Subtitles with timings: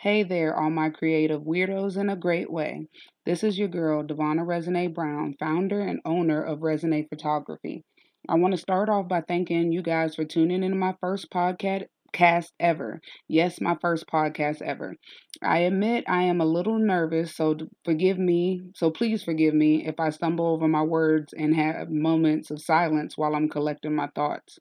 [0.00, 2.86] Hey there, all my creative weirdos in a great way.
[3.26, 7.84] This is your girl, Devonna Rezenee Brown, founder and owner of Rezenee Photography.
[8.28, 11.30] I want to start off by thanking you guys for tuning in to my first
[11.30, 13.00] podcast cast ever.
[13.28, 14.96] Yes, my first podcast ever.
[15.42, 18.62] I admit I am a little nervous, so forgive me.
[18.74, 23.18] So please forgive me if I stumble over my words and have moments of silence
[23.18, 24.58] while I'm collecting my thoughts.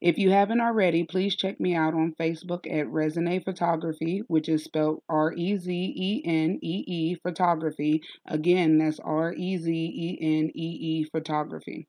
[0.00, 4.64] If you haven't already, please check me out on Facebook at Rezenee Photography, which is
[4.64, 8.02] spelled R E Z E N E E Photography.
[8.26, 11.86] Again, that's R E Z E N E E Photography.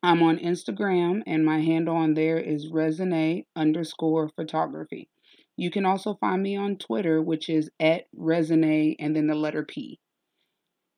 [0.00, 5.08] I'm on Instagram, and my handle on there is Rezenee underscore photography.
[5.56, 9.64] You can also find me on Twitter, which is at Rezenee and then the letter
[9.64, 9.98] P.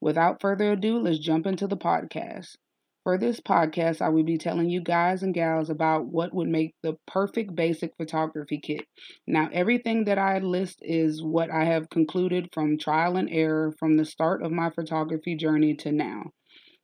[0.02, 2.56] Without further ado, let's jump into the podcast.
[3.06, 6.74] For this podcast, I will be telling you guys and gals about what would make
[6.82, 8.84] the perfect basic photography kit.
[9.26, 13.96] Now, everything that I list is what I have concluded from trial and error from
[13.96, 16.32] the start of my photography journey to now.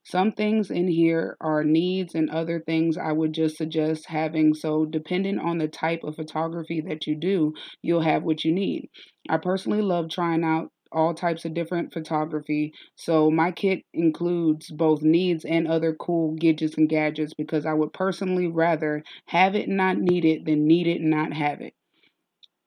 [0.05, 4.55] Some things in here are needs, and other things I would just suggest having.
[4.55, 8.91] So, depending on the type of photography that you do, you'll have what you need.
[9.29, 12.73] I personally love trying out all types of different photography.
[12.97, 17.93] So my kit includes both needs and other cool gadgets and gadgets because I would
[17.93, 21.75] personally rather have it not need it than need it not have it.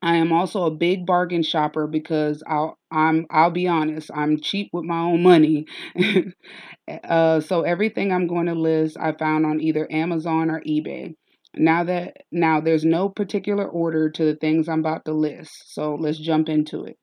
[0.01, 4.69] I am also a big bargain shopper because I'll I'm I'll be honest, I'm cheap
[4.71, 5.65] with my own money.
[7.03, 11.15] uh, so everything I'm going to list I found on either Amazon or eBay.
[11.55, 15.73] Now that now there's no particular order to the things I'm about to list.
[15.73, 16.97] So let's jump into it.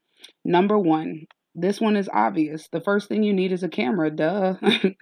[0.44, 2.68] Number one, this one is obvious.
[2.68, 4.54] The first thing you need is a camera, duh.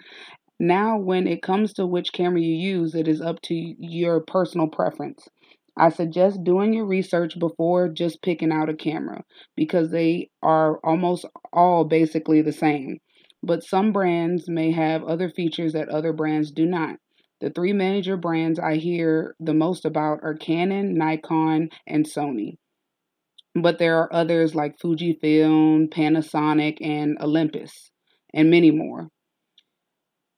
[0.60, 4.66] now, when it comes to which camera you use, it is up to your personal
[4.68, 5.28] preference.
[5.76, 9.24] I suggest doing your research before just picking out a camera
[9.56, 12.98] because they are almost all basically the same.
[13.42, 16.96] But some brands may have other features that other brands do not.
[17.40, 22.58] The three major brands I hear the most about are Canon, Nikon, and Sony
[23.54, 27.90] but there are others like Fujifilm, Panasonic, and Olympus,
[28.34, 29.08] and many more.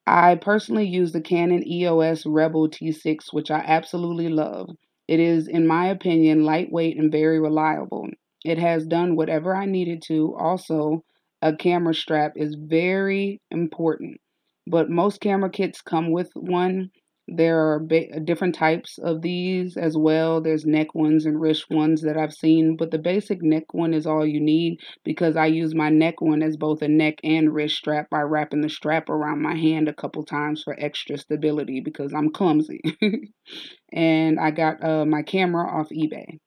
[0.06, 4.70] I personally use the Canon EOS Rebel T6, which I absolutely love.
[5.08, 8.08] It is, in my opinion, lightweight and very reliable.
[8.44, 10.36] It has done whatever I needed to.
[10.36, 11.04] Also,
[11.40, 14.20] a camera strap is very important,
[14.66, 16.90] but most camera kits come with one,
[17.36, 20.40] there are ba- different types of these as well.
[20.40, 24.06] There's neck ones and wrist ones that I've seen, but the basic neck one is
[24.06, 27.76] all you need because I use my neck one as both a neck and wrist
[27.76, 32.12] strap by wrapping the strap around my hand a couple times for extra stability because
[32.14, 32.80] I'm clumsy.
[33.92, 36.38] and I got uh, my camera off eBay.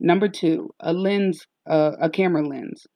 [0.00, 2.86] Number two, a lens, uh, a camera lens.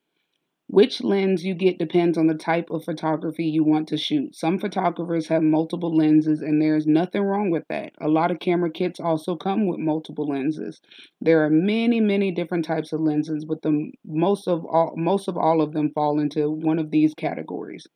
[0.67, 4.35] Which lens you get depends on the type of photography you want to shoot.
[4.35, 7.93] Some photographers have multiple lenses, and there's nothing wrong with that.
[8.01, 10.81] A lot of camera kits also come with multiple lenses.
[11.21, 15.37] There are many, many different types of lenses, but the most of all most of
[15.37, 17.87] all of them fall into one of these categories.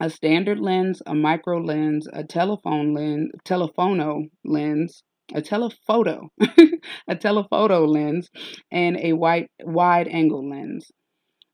[0.00, 5.02] A standard lens, a micro lens, a telephone lens, telephono lens,
[5.34, 6.30] a telephoto,
[7.08, 8.30] a telephoto lens,
[8.72, 10.90] and a wide wide angle lens.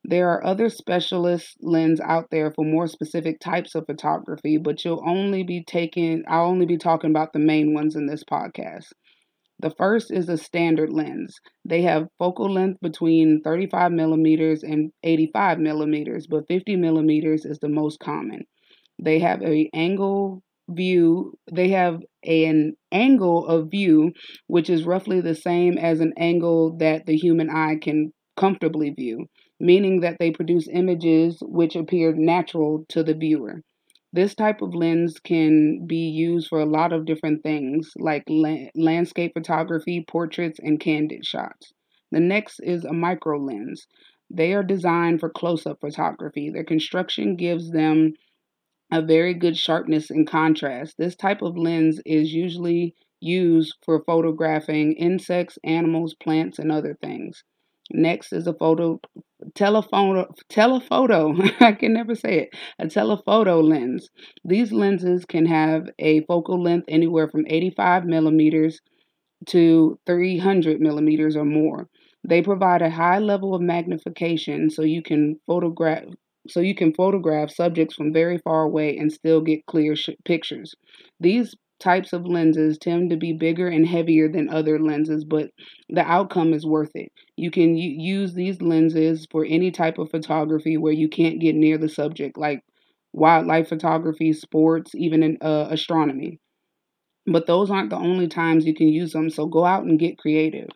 [0.04, 5.02] There are other specialist lens out there for more specific types of photography, but you'll
[5.06, 8.92] only be taking I'll only be talking about the main ones in this podcast.
[9.60, 11.38] The first is a standard lens.
[11.64, 17.68] They have focal length between 35 millimeters and 85 millimeters, but 50 millimeters is the
[17.68, 18.44] most common.
[18.98, 21.34] They have a angle view.
[21.52, 24.12] They have an angle of view
[24.46, 29.26] which is roughly the same as an angle that the human eye can comfortably view
[29.60, 33.62] meaning that they produce images which appear natural to the viewer.
[34.12, 38.68] This type of lens can be used for a lot of different things, like la-
[38.74, 41.72] landscape photography, portraits, and candid shots.
[42.10, 43.86] The next is a micro lens.
[44.30, 46.50] They are designed for close up photography.
[46.50, 48.14] Their construction gives them
[48.92, 50.96] a very good sharpness and contrast.
[50.96, 57.42] This type of lens is usually used for photographing insects, animals, plants, and other things.
[57.92, 59.00] Next is a photo
[59.54, 61.34] telephoto telephoto.
[61.60, 62.48] I can never say it.
[62.78, 64.08] A telephoto lens.
[64.44, 68.80] These lenses can have a focal length anywhere from 85 millimeters
[69.46, 71.88] to 300 millimeters or more.
[72.26, 76.04] They provide a high level of magnification so you can photograph
[76.48, 80.74] so you can photograph subjects from very far away and still get clear sh- pictures.
[81.20, 85.50] These types of lenses tend to be bigger and heavier than other lenses, but
[85.88, 87.10] the outcome is worth it.
[87.36, 91.78] You can use these lenses for any type of photography where you can't get near
[91.78, 92.62] the subject, like
[93.12, 96.38] wildlife photography, sports, even in uh, astronomy.
[97.26, 100.18] But those aren't the only times you can use them, so go out and get
[100.18, 100.68] creative.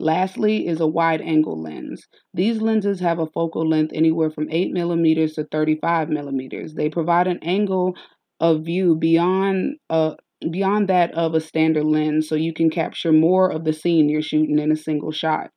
[0.00, 2.06] Lastly is a wide angle lens.
[2.34, 6.74] These lenses have a focal length anywhere from 8 millimeters to 35 millimeters.
[6.74, 7.96] They provide an angle
[8.40, 10.16] of view beyond uh,
[10.50, 14.22] beyond that of a standard lens so you can capture more of the scene you're
[14.22, 15.50] shooting in a single shot.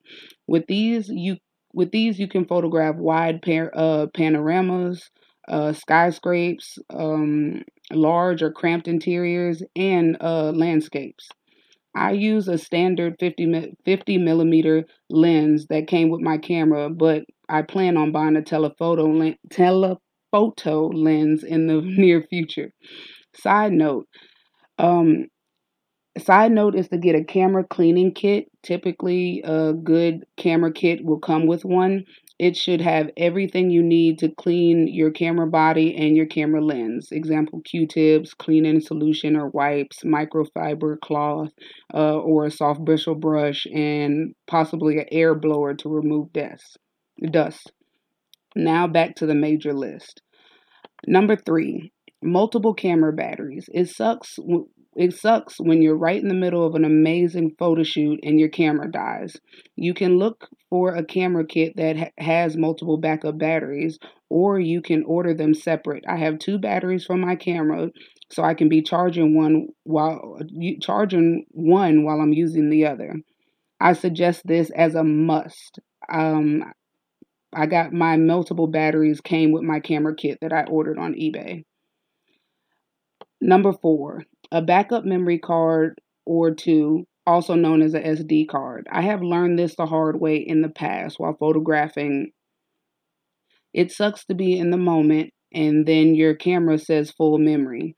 [0.47, 1.37] With these you
[1.73, 5.09] with these you can photograph wide par- uh, panoramas,
[5.47, 11.27] uh, skyscrapes, um, large or cramped interiors, and uh, landscapes.
[11.95, 17.61] I use a standard 50, 50 millimeter lens that came with my camera, but I
[17.63, 22.71] plan on buying a telephoto, telephoto lens in the near future.
[23.35, 24.07] Side note,
[24.77, 25.25] um,
[26.17, 28.45] side note is to get a camera cleaning kit.
[28.63, 32.05] Typically, a good camera kit will come with one.
[32.37, 37.09] It should have everything you need to clean your camera body and your camera lens.
[37.11, 41.49] Example Q-tips, cleaning solution or wipes, microfiber cloth,
[41.93, 46.77] uh, or a soft bristle brush, and possibly an air blower to remove dust.
[47.31, 47.71] Dust.
[48.55, 50.21] Now back to the major list.
[51.07, 51.93] Number three,
[52.25, 53.69] multiple camera batteries.
[53.73, 54.37] It sucks
[54.95, 58.47] it sucks when you're right in the middle of an amazing photo shoot and your
[58.47, 59.35] camera dies.
[59.75, 63.99] You can look for a camera kit that ha- has multiple backup batteries,
[64.29, 66.05] or you can order them separate.
[66.07, 67.89] I have two batteries for my camera,
[68.31, 70.39] so I can be charging one while
[70.81, 73.15] charging one while I'm using the other.
[73.81, 75.79] I suggest this as a must.
[76.09, 76.63] Um,
[77.53, 81.63] I got my multiple batteries came with my camera kit that I ordered on eBay.
[83.45, 88.87] Number four, a backup memory card or two, also known as a SD card.
[88.91, 92.31] I have learned this the hard way in the past while photographing.
[93.71, 97.95] It sucks to be in the moment and then your camera says full memory.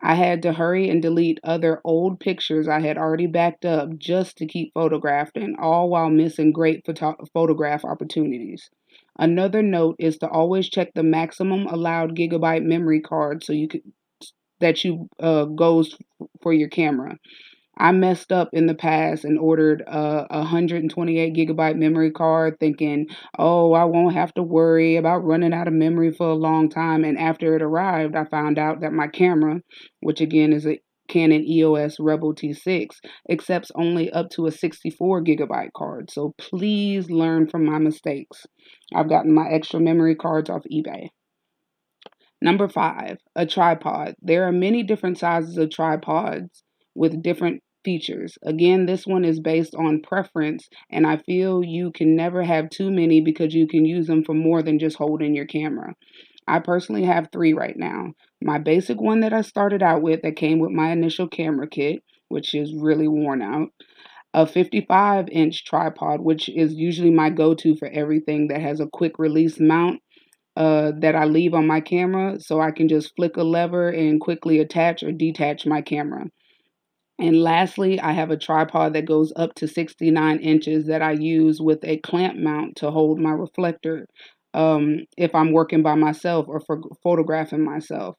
[0.00, 4.38] I had to hurry and delete other old pictures I had already backed up just
[4.38, 8.70] to keep photographing, all while missing great photo- photograph opportunities.
[9.18, 13.82] Another note is to always check the maximum allowed gigabyte memory card so you could
[14.60, 15.96] that you uh, goes
[16.42, 17.18] for your camera.
[17.78, 23.08] I messed up in the past and ordered a 128 gigabyte memory card thinking,
[23.38, 27.04] oh, I won't have to worry about running out of memory for a long time.
[27.04, 29.60] And after it arrived, I found out that my camera,
[30.00, 32.86] which again is a Canon EOS Rebel T6,
[33.30, 36.10] accepts only up to a 64 gigabyte card.
[36.10, 38.46] So please learn from my mistakes.
[38.94, 41.10] I've gotten my extra memory cards off eBay.
[42.42, 44.14] Number five, a tripod.
[44.20, 46.62] There are many different sizes of tripods
[46.94, 48.36] with different features.
[48.44, 52.90] Again, this one is based on preference, and I feel you can never have too
[52.90, 55.94] many because you can use them for more than just holding your camera.
[56.48, 58.12] I personally have three right now.
[58.42, 62.02] My basic one that I started out with that came with my initial camera kit,
[62.28, 63.68] which is really worn out.
[64.34, 68.88] A 55 inch tripod, which is usually my go to for everything that has a
[68.92, 70.00] quick release mount
[70.56, 74.20] uh, that I leave on my camera so I can just flick a lever and
[74.20, 76.26] quickly attach or detach my camera.
[77.18, 81.60] And lastly, I have a tripod that goes up to 69 inches that I use
[81.60, 84.06] with a clamp mount to hold my reflector
[84.52, 88.16] um, if I'm working by myself or for photographing myself.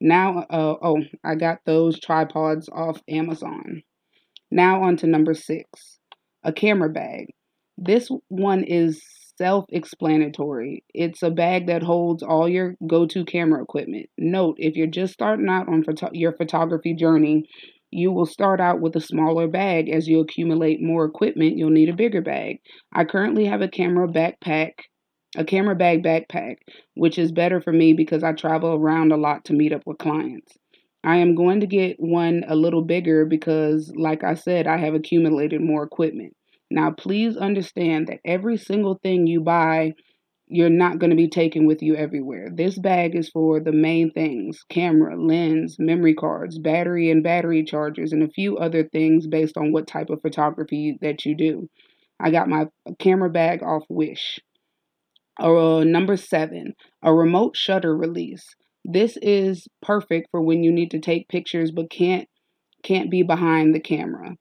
[0.00, 3.82] Now, uh, oh, I got those tripods off Amazon.
[4.50, 5.98] Now, on to number six
[6.42, 7.26] a camera bag.
[7.76, 9.02] This one is
[9.40, 10.84] self explanatory.
[10.92, 14.10] It's a bag that holds all your go to camera equipment.
[14.18, 15.82] Note if you're just starting out on
[16.12, 17.48] your photography journey,
[17.90, 19.88] you will start out with a smaller bag.
[19.88, 22.58] As you accumulate more equipment, you'll need a bigger bag.
[22.92, 24.72] I currently have a camera backpack,
[25.38, 26.56] a camera bag backpack,
[26.94, 29.96] which is better for me because I travel around a lot to meet up with
[29.96, 30.52] clients.
[31.02, 34.92] I am going to get one a little bigger because, like I said, I have
[34.92, 36.34] accumulated more equipment.
[36.70, 39.94] Now, please understand that every single thing you buy,
[40.46, 42.48] you're not going to be taking with you everywhere.
[42.52, 48.12] This bag is for the main things camera, lens, memory cards, battery and battery chargers,
[48.12, 51.68] and a few other things based on what type of photography that you do.
[52.20, 52.66] I got my
[52.98, 54.38] camera bag off Wish.
[55.40, 58.44] Uh, number seven, a remote shutter release.
[58.84, 62.28] This is perfect for when you need to take pictures but can't
[62.82, 64.36] can't be behind the camera.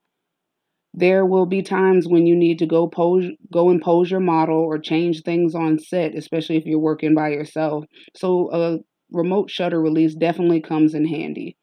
[0.94, 4.58] There will be times when you need to go pose, go and pose your model
[4.58, 7.86] or change things on set, especially if you're working by yourself.
[8.16, 8.80] So a
[9.12, 11.56] remote shutter release definitely comes in handy.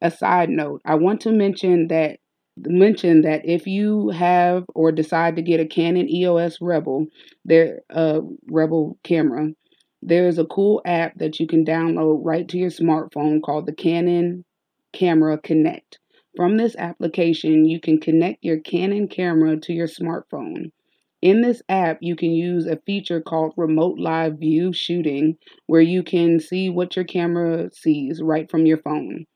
[0.00, 2.18] a side note, I want to mention that
[2.58, 7.06] mention that if you have or decide to get a Canon EOS Rebel,
[7.44, 8.20] their uh,
[8.50, 9.48] Rebel camera,
[10.02, 13.72] there is a cool app that you can download right to your smartphone called the
[13.72, 14.44] Canon
[14.92, 15.98] Camera Connect.
[16.36, 20.72] From this application, you can connect your Canon camera to your smartphone.
[21.20, 25.36] In this app, you can use a feature called Remote Live View Shooting,
[25.66, 29.26] where you can see what your camera sees right from your phone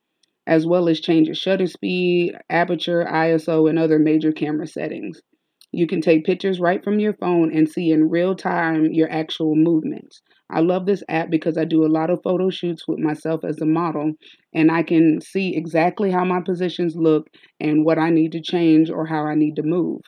[0.46, 5.20] as well as change your shutter speed, aperture, ISO, and other major camera settings.
[5.72, 9.56] You can take pictures right from your phone and see in real time your actual
[9.56, 10.22] movements.
[10.50, 13.60] I love this app because I do a lot of photo shoots with myself as
[13.60, 14.12] a model,
[14.54, 17.28] and I can see exactly how my positions look
[17.60, 20.02] and what I need to change or how I need to move.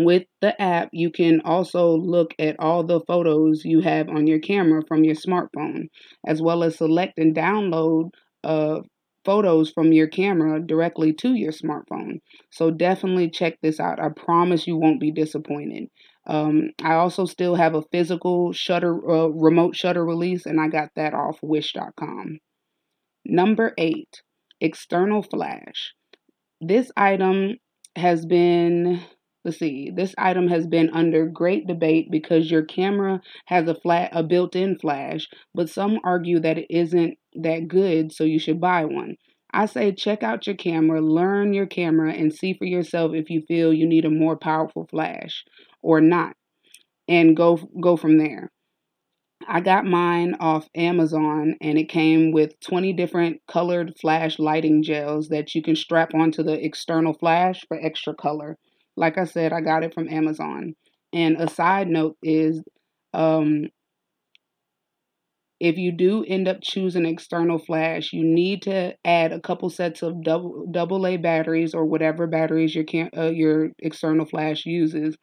[0.00, 4.40] With the app, you can also look at all the photos you have on your
[4.40, 5.88] camera from your smartphone,
[6.26, 8.10] as well as select and download
[8.42, 8.80] uh,
[9.24, 12.20] photos from your camera directly to your smartphone.
[12.50, 14.00] So definitely check this out.
[14.00, 15.88] I promise you won't be disappointed.
[16.26, 20.90] Um, I also still have a physical shutter, uh, remote shutter release, and I got
[20.96, 22.38] that off Wish.com.
[23.24, 24.22] Number eight,
[24.60, 25.94] external flash.
[26.60, 27.56] This item
[27.96, 29.02] has been
[29.44, 34.10] let's see this item has been under great debate because your camera has a flat
[34.12, 38.84] a built-in flash but some argue that it isn't that good so you should buy
[38.84, 39.16] one
[39.52, 43.42] i say check out your camera learn your camera and see for yourself if you
[43.48, 45.44] feel you need a more powerful flash
[45.82, 46.34] or not
[47.08, 48.50] and go go from there
[49.48, 55.28] I got mine off Amazon and it came with 20 different colored flash lighting gels
[55.28, 58.58] that you can strap onto the external flash for extra color.
[58.96, 60.74] Like I said, I got it from Amazon.
[61.12, 62.62] And a side note is
[63.14, 63.68] um,
[65.58, 70.02] if you do end up choosing external flash, you need to add a couple sets
[70.02, 75.16] of double double A batteries or whatever batteries your can uh, your external flash uses,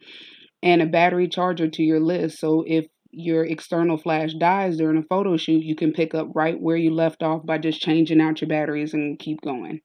[0.63, 2.39] and a battery charger to your list.
[2.39, 6.59] So if your external flash dies during a photo shoot, you can pick up right
[6.59, 9.81] where you left off by just changing out your batteries and keep going.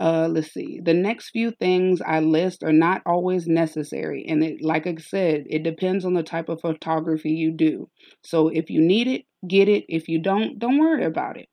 [0.00, 0.80] Uh, let's see.
[0.80, 4.24] The next few things I list are not always necessary.
[4.28, 7.88] And it, like I said, it depends on the type of photography you do.
[8.22, 9.84] So if you need it, get it.
[9.88, 11.48] If you don't, don't worry about it.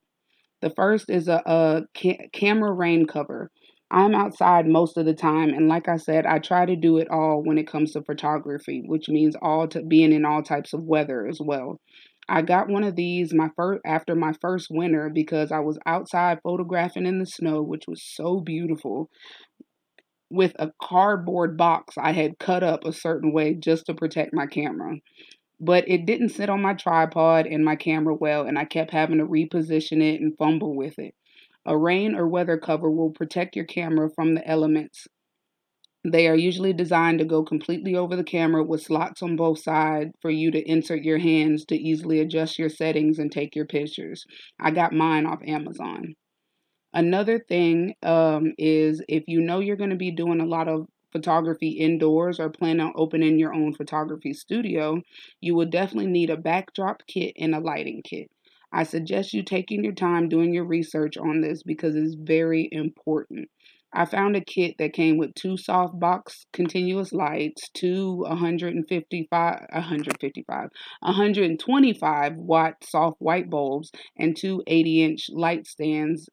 [0.62, 3.50] The first is a, a ca- camera rain cover.
[3.92, 7.10] I'm outside most of the time, and like I said, I try to do it
[7.10, 10.84] all when it comes to photography, which means all to being in all types of
[10.84, 11.80] weather as well.
[12.28, 16.40] I got one of these my first after my first winter because I was outside
[16.44, 19.10] photographing in the snow, which was so beautiful,
[20.30, 24.46] with a cardboard box I had cut up a certain way just to protect my
[24.48, 24.98] camera.
[25.60, 29.20] But it didn't sit on my tripod and my camera well, and I kept having
[29.20, 31.16] to reposition it and fumble with it.
[31.66, 35.08] A rain or weather cover will protect your camera from the elements
[36.12, 40.12] they are usually designed to go completely over the camera with slots on both sides
[40.22, 44.26] for you to insert your hands to easily adjust your settings and take your pictures.
[44.60, 46.16] I got mine off Amazon.
[46.94, 50.88] Another thing um, is if you know you're going to be doing a lot of
[51.12, 55.02] photography indoors or plan on opening your own photography studio,
[55.42, 58.30] you will definitely need a backdrop kit and a lighting kit.
[58.72, 63.50] I suggest you taking your time doing your research on this because it's very important.
[63.94, 69.30] I found a kit that came with two soft box continuous lights, two 155,
[69.72, 70.70] 155,
[71.00, 76.28] 125 watt soft white bulbs, and two 80 inch light stands.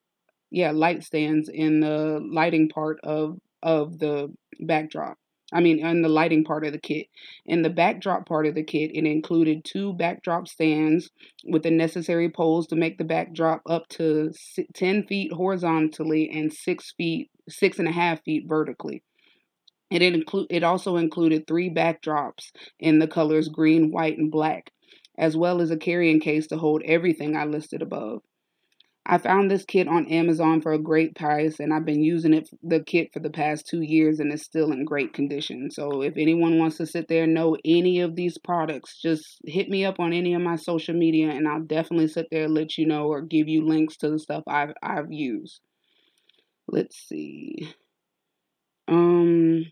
[0.51, 5.17] Yeah, light stands in the lighting part of of the backdrop.
[5.53, 7.09] I mean, in the lighting part of the kit.
[7.45, 11.11] In the backdrop part of the kit, it included two backdrop stands
[11.45, 14.33] with the necessary poles to make the backdrop up to
[14.75, 19.03] 10 feet horizontally and six feet, six and a half feet vertically.
[19.91, 24.71] It include it also included three backdrops in the colors green, white, and black,
[25.19, 28.23] as well as a carrying case to hold everything I listed above.
[29.05, 32.49] I found this kit on Amazon for a great price, and I've been using it
[32.63, 35.71] the kit for the past two years, and it's still in great condition.
[35.73, 39.69] So if anyone wants to sit there and know any of these products, just hit
[39.69, 42.79] me up on any of my social media, and I'll definitely sit there and let
[42.79, 45.61] you know or give you links to the stuff I've I've used.
[46.69, 47.75] Let's see.
[48.89, 49.65] Um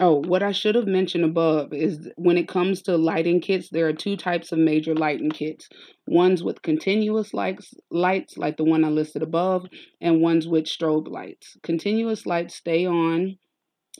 [0.00, 3.88] Oh, what I should have mentioned above is when it comes to lighting kits, there
[3.88, 5.68] are two types of major lighting kits.
[6.06, 9.66] Ones with continuous lights, lights like the one I listed above,
[10.00, 11.56] and ones with strobe lights.
[11.62, 13.38] Continuous lights stay on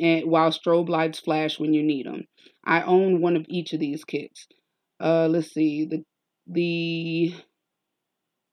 [0.01, 2.27] and while strobe lights flash when you need them.
[2.65, 4.47] I own one of each of these kits.
[5.01, 5.87] Uh, let's see.
[5.87, 6.05] The
[6.47, 7.35] the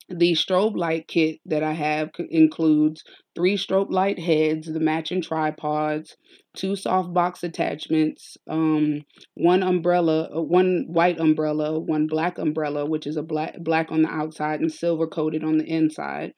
[0.09, 6.15] The strobe light kit that I have includes three strobe light heads, the matching tripods,
[6.55, 13.07] two soft box attachments, um, one umbrella, uh, one white umbrella, one black umbrella, which
[13.07, 16.33] is a black black on the outside and silver coated on the inside,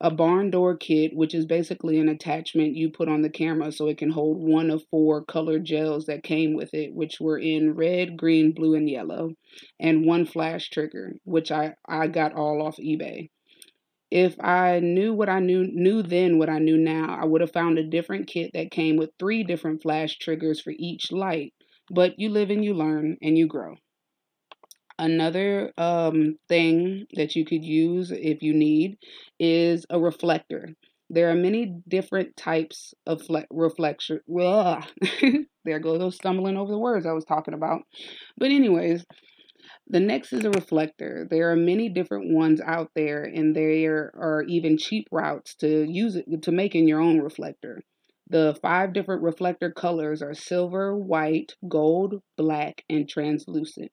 [0.00, 3.86] a barn door kit, which is basically an attachment you put on the camera so
[3.86, 7.74] it can hold one of four colored gels that came with it, which were in
[7.74, 9.34] red, green, blue, and yellow,
[9.78, 13.28] and one flash trigger, which I, I got all off eBay.
[14.10, 17.52] If I knew what I knew knew then what I knew now, I would have
[17.52, 21.52] found a different kit that came with three different flash triggers for each light.
[21.90, 23.76] But you live and you learn and you grow.
[25.00, 28.98] Another um, thing that you could use if you need
[29.38, 30.74] is a reflector.
[31.08, 34.20] There are many different types of fle- reflection.
[34.28, 37.80] there go those stumbling over the words I was talking about.
[38.36, 39.06] But anyways,
[39.88, 41.26] the next is a reflector.
[41.30, 46.16] There are many different ones out there, and there are even cheap routes to use
[46.16, 47.80] it to making your own reflector.
[48.28, 53.90] The five different reflector colors are silver, white, gold, black, and translucent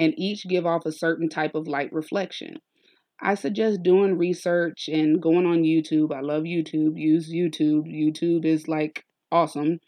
[0.00, 2.56] and each give off a certain type of light reflection.
[3.22, 6.12] I suggest doing research and going on YouTube.
[6.12, 6.98] I love YouTube.
[6.98, 7.84] Use YouTube.
[7.86, 9.78] YouTube is like awesome.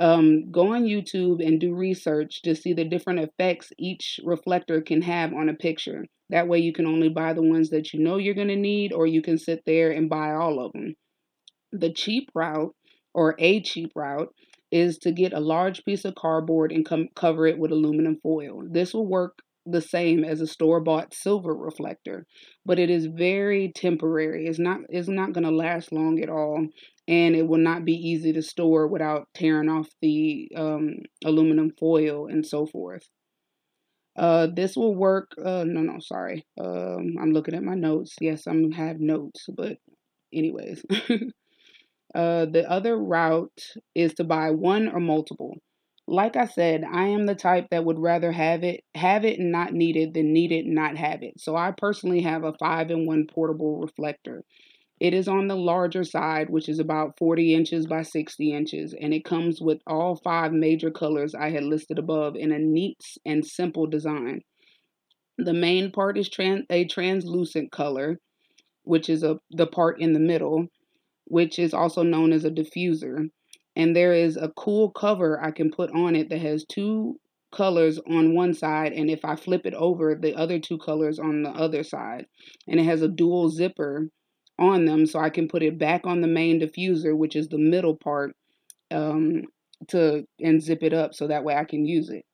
[0.00, 5.02] Um, go on YouTube and do research to see the different effects each reflector can
[5.02, 6.06] have on a picture.
[6.30, 8.92] That way, you can only buy the ones that you know you're going to need,
[8.92, 10.96] or you can sit there and buy all of them.
[11.70, 12.74] The cheap route,
[13.12, 14.34] or a cheap route,
[14.74, 18.64] is to get a large piece of cardboard and com- cover it with aluminum foil.
[18.68, 22.26] This will work the same as a store-bought silver reflector,
[22.66, 24.46] but it is very temporary.
[24.46, 26.66] It's not it's not going to last long at all,
[27.06, 32.26] and it will not be easy to store without tearing off the um, aluminum foil
[32.26, 33.08] and so forth.
[34.16, 35.30] Uh, this will work.
[35.38, 36.46] Uh, no, no, sorry.
[36.60, 38.16] Um, I'm looking at my notes.
[38.20, 39.78] Yes, I'm have notes, but
[40.32, 40.84] anyways.
[42.14, 43.62] Uh, the other route
[43.94, 45.56] is to buy one or multiple.
[46.06, 49.50] Like I said, I am the type that would rather have it have it and
[49.50, 51.40] not need it than need it and not have it.
[51.40, 54.44] So I personally have a 5 in 1 portable reflector.
[55.00, 59.14] It is on the larger side, which is about 40 inches by 60 inches, and
[59.14, 63.46] it comes with all five major colors I had listed above in a neat and
[63.46, 64.42] simple design.
[65.38, 68.18] The main part is trans- a translucent color,
[68.84, 70.68] which is a the part in the middle
[71.26, 73.28] which is also known as a diffuser.
[73.76, 77.18] And there is a cool cover I can put on it that has two
[77.52, 81.42] colors on one side, and if I flip it over, the other two colors on
[81.42, 82.26] the other side.
[82.68, 84.08] And it has a dual zipper
[84.58, 87.58] on them, so I can put it back on the main diffuser, which is the
[87.58, 88.36] middle part,
[88.90, 89.42] um,
[89.88, 92.24] to and zip it up so that way I can use it.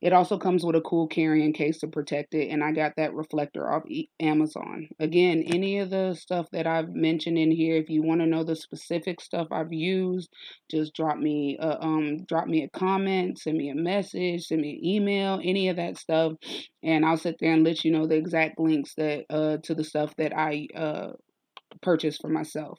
[0.00, 3.14] It also comes with a cool carrying case to protect it, and I got that
[3.14, 3.84] reflector off
[4.20, 4.88] Amazon.
[4.98, 8.44] Again, any of the stuff that I've mentioned in here, if you want to know
[8.44, 10.28] the specific stuff I've used,
[10.70, 14.72] just drop me a, um drop me a comment, send me a message, send me
[14.72, 16.34] an email, any of that stuff,
[16.82, 19.84] and I'll sit there and let you know the exact links that uh to the
[19.84, 21.12] stuff that I uh
[21.82, 22.78] purchased for myself.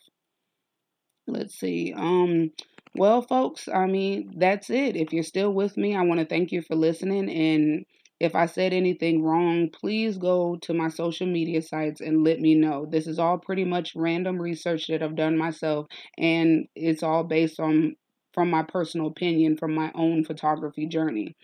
[1.28, 1.94] Let's see.
[1.96, 2.52] Um
[2.96, 4.96] well, folks, I mean, that's it.
[4.96, 7.30] If you're still with me, I want to thank you for listening.
[7.30, 7.86] And
[8.20, 12.56] if I said anything wrong, please go to my social media sites and let me
[12.56, 12.86] know.
[12.90, 17.60] This is all pretty much random research that I've done myself, and it's all based
[17.60, 17.96] on
[18.34, 21.36] from my personal opinion from my own photography journey.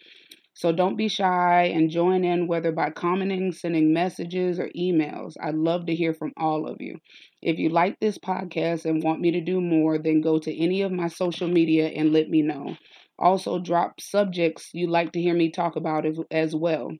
[0.61, 5.33] So don't be shy and join in, whether by commenting, sending messages, or emails.
[5.41, 6.99] I'd love to hear from all of you.
[7.41, 10.83] If you like this podcast and want me to do more, then go to any
[10.83, 12.77] of my social media and let me know.
[13.17, 16.91] Also, drop subjects you'd like to hear me talk about as well.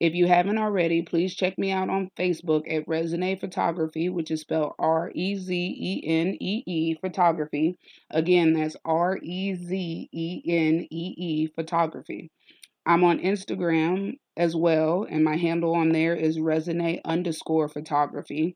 [0.00, 4.40] If you haven't already, please check me out on Facebook at Rezenee Photography, which is
[4.40, 7.78] spelled R E Z E N E E Photography.
[8.10, 12.32] Again, that's R E Z E N E E Photography.
[12.86, 18.54] I'm on Instagram as well, and my handle on there is Rezenee underscore photography.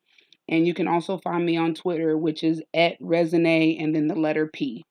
[0.49, 4.14] And you can also find me on Twitter, which is at Rezenee and then the
[4.14, 4.85] letter P.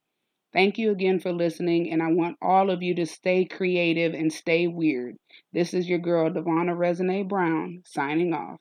[0.51, 4.33] Thank you again for listening, and I want all of you to stay creative and
[4.33, 5.15] stay weird.
[5.53, 8.59] This is your girl, Devonna Rezenee Brown, signing off.